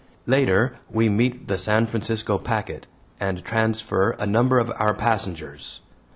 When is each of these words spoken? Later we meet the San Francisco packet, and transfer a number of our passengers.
Later 0.25 0.77
we 0.89 1.09
meet 1.09 1.47
the 1.47 1.59
San 1.59 1.85
Francisco 1.85 2.39
packet, 2.39 2.87
and 3.19 3.45
transfer 3.45 4.15
a 4.17 4.25
number 4.25 4.57
of 4.57 4.71
our 4.77 4.95
passengers. 4.95 5.81